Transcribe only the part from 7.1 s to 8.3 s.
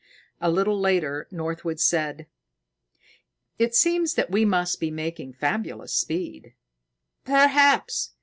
"Perhaps!"